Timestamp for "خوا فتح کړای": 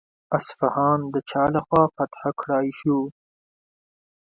1.67-2.67